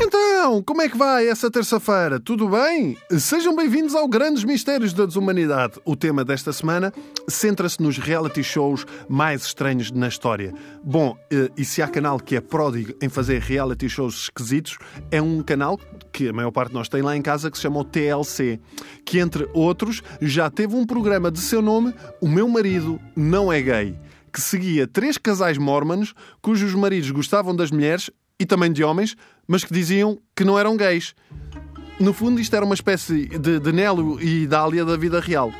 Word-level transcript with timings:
Então, 0.00 0.62
como 0.62 0.80
é 0.80 0.88
que 0.88 0.96
vai 0.96 1.26
essa 1.26 1.50
terça-feira? 1.50 2.20
Tudo 2.20 2.48
bem? 2.48 2.96
Sejam 3.18 3.56
bem-vindos 3.56 3.96
ao 3.96 4.06
Grandes 4.06 4.44
Mistérios 4.44 4.92
da 4.92 5.04
Desumanidade. 5.04 5.80
O 5.84 5.96
tema 5.96 6.24
desta 6.24 6.52
semana 6.52 6.92
centra-se 7.26 7.82
nos 7.82 7.98
reality 7.98 8.44
shows 8.44 8.86
mais 9.08 9.46
estranhos 9.46 9.90
na 9.90 10.06
história. 10.06 10.54
Bom, 10.84 11.16
eh, 11.32 11.50
e 11.56 11.64
se 11.64 11.82
há 11.82 11.88
canal 11.88 12.20
que 12.20 12.36
é 12.36 12.40
pródigo 12.40 12.94
em 13.02 13.08
fazer 13.08 13.40
reality 13.40 13.88
shows 13.88 14.22
esquisitos, 14.22 14.78
é 15.10 15.20
um 15.20 15.42
canal 15.42 15.80
que 16.12 16.28
a 16.28 16.32
maior 16.32 16.52
parte 16.52 16.68
de 16.68 16.74
nós 16.74 16.88
tem 16.88 17.02
lá 17.02 17.16
em 17.16 17.22
casa 17.22 17.50
que 17.50 17.56
se 17.56 17.62
chama 17.62 17.80
o 17.80 17.84
TLC, 17.84 18.60
que 19.04 19.18
entre 19.18 19.48
outros 19.52 20.00
já 20.20 20.48
teve 20.48 20.76
um 20.76 20.86
programa 20.86 21.28
de 21.28 21.40
seu 21.40 21.60
nome, 21.60 21.92
O 22.20 22.28
Meu 22.28 22.46
Marido 22.46 23.00
Não 23.16 23.52
É 23.52 23.60
Gay 23.60 24.05
que 24.36 24.42
seguia 24.42 24.86
três 24.86 25.16
casais 25.16 25.56
mormons 25.56 26.12
cujos 26.42 26.74
maridos 26.74 27.10
gostavam 27.10 27.56
das 27.56 27.70
mulheres 27.70 28.10
e 28.38 28.44
também 28.44 28.70
de 28.70 28.84
homens, 28.84 29.16
mas 29.48 29.64
que 29.64 29.72
diziam 29.72 30.18
que 30.36 30.44
não 30.44 30.58
eram 30.58 30.76
gays. 30.76 31.14
No 31.98 32.12
fundo, 32.12 32.38
isto 32.38 32.54
era 32.54 32.62
uma 32.62 32.74
espécie 32.74 33.28
de, 33.38 33.58
de 33.58 33.72
Nélio 33.72 34.20
e 34.20 34.46
Dália 34.46 34.84
da 34.84 34.94
vida 34.94 35.20
real. 35.20 35.50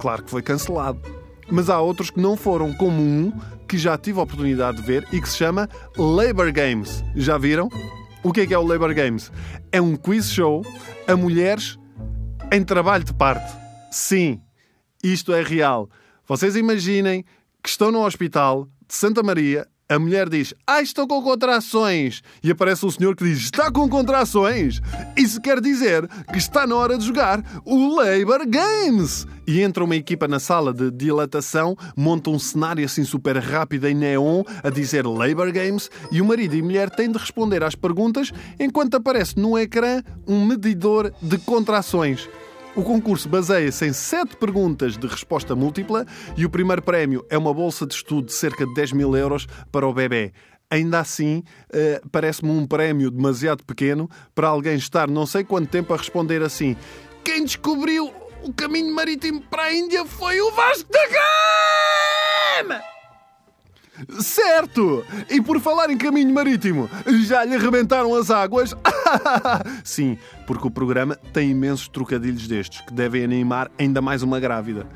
Claro 0.00 0.24
que 0.24 0.30
foi 0.32 0.42
cancelado. 0.42 1.00
Mas 1.48 1.70
há 1.70 1.80
outros 1.80 2.10
que 2.10 2.18
não 2.18 2.36
foram, 2.36 2.72
como 2.72 3.00
um 3.00 3.32
que 3.68 3.78
já 3.78 3.96
tive 3.96 4.18
a 4.18 4.24
oportunidade 4.24 4.78
de 4.78 4.82
ver 4.82 5.06
e 5.12 5.20
que 5.20 5.28
se 5.28 5.36
chama 5.36 5.68
Labor 5.96 6.52
Games. 6.52 7.04
Já 7.14 7.38
viram? 7.38 7.68
O 8.24 8.32
que 8.32 8.40
é 8.40 8.46
que 8.48 8.54
é 8.54 8.58
o 8.58 8.66
Labor 8.66 8.92
Games? 8.92 9.30
É 9.70 9.80
um 9.80 9.94
quiz 9.94 10.28
show 10.28 10.66
a 11.06 11.14
mulheres 11.14 11.78
em 12.50 12.64
trabalho 12.64 13.04
de 13.04 13.14
parte. 13.14 13.56
Sim, 13.92 14.40
isto 15.04 15.32
é 15.32 15.40
real. 15.40 15.88
Vocês 16.26 16.56
imaginem 16.56 17.24
que 17.64 17.70
estão 17.70 17.90
no 17.90 18.04
hospital 18.04 18.68
de 18.86 18.94
Santa 18.94 19.22
Maria 19.22 19.66
a 19.86 19.98
mulher 19.98 20.30
diz: 20.30 20.54
Ah, 20.66 20.80
estou 20.80 21.06
com 21.06 21.22
contrações. 21.22 22.22
E 22.42 22.50
aparece 22.50 22.86
um 22.86 22.90
senhor 22.90 23.14
que 23.14 23.24
diz: 23.24 23.38
Está 23.38 23.70
com 23.70 23.88
contrações. 23.88 24.80
Isso 25.16 25.40
quer 25.40 25.60
dizer 25.60 26.08
que 26.32 26.38
está 26.38 26.66
na 26.66 26.74
hora 26.74 26.96
de 26.96 27.04
jogar 27.04 27.42
o 27.64 27.94
Labor 27.94 28.46
Games. 28.46 29.26
E 29.46 29.60
entra 29.60 29.84
uma 29.84 29.94
equipa 29.94 30.26
na 30.26 30.40
sala 30.40 30.72
de 30.72 30.90
dilatação, 30.90 31.76
monta 31.94 32.30
um 32.30 32.38
cenário 32.38 32.84
assim 32.84 33.04
super 33.04 33.36
rápido 33.36 33.86
em 33.86 33.94
neon 33.94 34.42
a 34.62 34.70
dizer 34.70 35.06
Labor 35.06 35.52
Games 35.52 35.90
e 36.10 36.22
o 36.22 36.24
marido 36.24 36.56
e 36.56 36.62
mulher 36.62 36.88
têm 36.88 37.12
de 37.12 37.18
responder 37.18 37.62
às 37.62 37.74
perguntas 37.74 38.32
enquanto 38.58 38.94
aparece 38.94 39.38
no 39.38 39.58
ecrã 39.58 40.02
um 40.26 40.46
medidor 40.46 41.12
de 41.20 41.36
contrações. 41.36 42.26
O 42.76 42.82
concurso 42.82 43.28
baseia-se 43.28 43.86
em 43.86 43.92
sete 43.92 44.36
perguntas 44.36 44.98
de 44.98 45.06
resposta 45.06 45.54
múltipla 45.54 46.04
e 46.36 46.44
o 46.44 46.50
primeiro 46.50 46.82
prémio 46.82 47.24
é 47.30 47.38
uma 47.38 47.54
bolsa 47.54 47.86
de 47.86 47.94
estudo 47.94 48.26
de 48.26 48.32
cerca 48.32 48.66
de 48.66 48.74
10 48.74 48.92
mil 48.92 49.16
euros 49.16 49.46
para 49.70 49.86
o 49.86 49.94
bebê. 49.94 50.32
Ainda 50.68 50.98
assim, 50.98 51.44
uh, 51.70 52.08
parece-me 52.10 52.50
um 52.50 52.66
prémio 52.66 53.12
demasiado 53.12 53.62
pequeno 53.64 54.10
para 54.34 54.48
alguém 54.48 54.74
estar 54.74 55.08
não 55.08 55.24
sei 55.24 55.44
quanto 55.44 55.68
tempo 55.70 55.94
a 55.94 55.96
responder 55.96 56.42
assim. 56.42 56.76
Quem 57.22 57.44
descobriu 57.44 58.12
o 58.42 58.52
caminho 58.52 58.92
marítimo 58.92 59.40
para 59.42 59.64
a 59.64 59.72
Índia 59.72 60.04
foi 60.04 60.40
o 60.40 60.50
Vasco 60.50 60.90
da 60.90 61.06
Gama! 62.58 62.93
Certo! 64.20 65.04
E 65.30 65.40
por 65.40 65.60
falar 65.60 65.90
em 65.90 65.96
caminho 65.96 66.32
marítimo, 66.32 66.88
já 67.24 67.44
lhe 67.44 67.54
arrebentaram 67.54 68.14
as 68.14 68.30
águas? 68.30 68.74
Sim, 69.84 70.18
porque 70.46 70.66
o 70.66 70.70
programa 70.70 71.16
tem 71.32 71.50
imensos 71.50 71.88
trocadilhos 71.88 72.46
destes 72.46 72.80
que 72.80 72.92
devem 72.92 73.24
animar 73.24 73.70
ainda 73.78 74.00
mais 74.00 74.22
uma 74.22 74.40
grávida. 74.40 74.86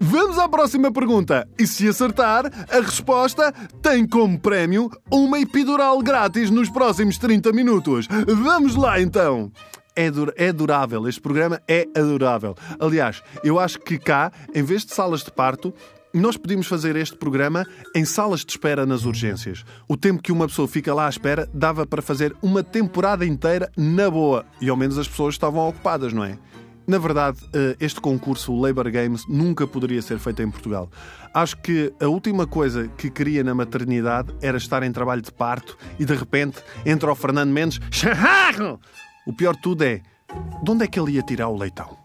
Vamos 0.00 0.38
à 0.38 0.48
próxima 0.48 0.92
pergunta. 0.92 1.48
E 1.58 1.66
se 1.66 1.88
acertar, 1.88 2.46
a 2.70 2.80
resposta 2.80 3.52
tem 3.82 4.06
como 4.06 4.38
prémio 4.38 4.88
uma 5.10 5.40
epidural 5.40 6.00
grátis 6.00 6.50
nos 6.50 6.70
próximos 6.70 7.18
30 7.18 7.52
minutos. 7.52 8.06
Vamos 8.26 8.76
lá 8.76 9.00
então. 9.00 9.50
É, 9.96 10.12
dur 10.12 10.32
é 10.36 10.50
adorável, 10.50 11.08
este 11.08 11.20
programa 11.20 11.60
é 11.66 11.84
adorável. 11.96 12.54
Aliás, 12.78 13.20
eu 13.42 13.58
acho 13.58 13.80
que 13.80 13.98
cá, 13.98 14.30
em 14.54 14.62
vez 14.62 14.84
de 14.84 14.94
salas 14.94 15.24
de 15.24 15.32
parto, 15.32 15.74
nós 16.14 16.36
podíamos 16.36 16.66
fazer 16.66 16.96
este 16.96 17.16
programa 17.16 17.66
em 17.94 18.04
salas 18.04 18.44
de 18.44 18.50
espera 18.52 18.86
nas 18.86 19.04
urgências. 19.04 19.64
O 19.86 19.96
tempo 19.96 20.22
que 20.22 20.32
uma 20.32 20.46
pessoa 20.46 20.66
fica 20.66 20.94
lá 20.94 21.06
à 21.06 21.08
espera 21.08 21.48
dava 21.52 21.86
para 21.86 22.02
fazer 22.02 22.34
uma 22.42 22.62
temporada 22.62 23.26
inteira 23.26 23.70
na 23.76 24.10
boa. 24.10 24.46
E 24.60 24.68
ao 24.68 24.76
menos 24.76 24.98
as 24.98 25.08
pessoas 25.08 25.34
estavam 25.34 25.68
ocupadas, 25.68 26.12
não 26.12 26.24
é? 26.24 26.38
Na 26.86 26.96
verdade, 26.96 27.38
eh, 27.52 27.76
este 27.78 28.00
concurso, 28.00 28.50
o 28.50 28.58
Labour 28.58 28.90
Games, 28.90 29.26
nunca 29.28 29.66
poderia 29.66 30.00
ser 30.00 30.18
feito 30.18 30.40
em 30.40 30.50
Portugal. 30.50 30.90
Acho 31.34 31.58
que 31.58 31.92
a 32.00 32.06
última 32.06 32.46
coisa 32.46 32.88
que 32.96 33.10
queria 33.10 33.44
na 33.44 33.54
maternidade 33.54 34.34
era 34.40 34.56
estar 34.56 34.82
em 34.82 34.90
trabalho 34.90 35.20
de 35.20 35.30
parto 35.30 35.76
e 35.98 36.06
de 36.06 36.14
repente 36.14 36.62
entra 36.86 37.12
o 37.12 37.14
Fernando 37.14 37.50
Mendes. 37.50 37.78
O 39.26 39.32
pior 39.34 39.54
de 39.54 39.60
tudo 39.60 39.82
é: 39.84 40.00
de 40.62 40.70
onde 40.70 40.84
é 40.84 40.86
que 40.86 40.98
ele 40.98 41.12
ia 41.12 41.22
tirar 41.22 41.48
o 41.48 41.56
leitão? 41.58 41.97